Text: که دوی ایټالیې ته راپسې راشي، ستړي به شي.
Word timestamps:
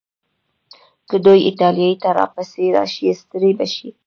که 1.09 1.15
دوی 1.25 1.39
ایټالیې 1.47 1.93
ته 2.01 2.09
راپسې 2.19 2.65
راشي، 2.75 3.09
ستړي 3.21 3.51
به 3.57 3.65
شي. 3.73 3.89